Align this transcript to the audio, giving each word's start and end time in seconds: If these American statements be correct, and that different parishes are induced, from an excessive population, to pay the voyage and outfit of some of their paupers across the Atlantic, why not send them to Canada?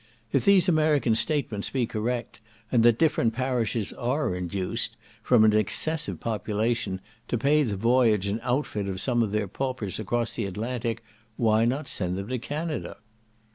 If 0.31 0.45
these 0.45 0.67
American 0.67 1.13
statements 1.13 1.69
be 1.69 1.85
correct, 1.85 2.39
and 2.71 2.81
that 2.81 2.97
different 2.97 3.35
parishes 3.35 3.93
are 3.93 4.35
induced, 4.35 4.97
from 5.21 5.43
an 5.45 5.53
excessive 5.53 6.19
population, 6.19 7.01
to 7.27 7.37
pay 7.37 7.61
the 7.61 7.75
voyage 7.77 8.25
and 8.25 8.39
outfit 8.41 8.87
of 8.87 8.99
some 8.99 9.21
of 9.21 9.31
their 9.31 9.47
paupers 9.47 9.99
across 9.99 10.33
the 10.33 10.45
Atlantic, 10.45 11.03
why 11.37 11.65
not 11.65 11.87
send 11.87 12.17
them 12.17 12.29
to 12.29 12.39
Canada? 12.39 12.97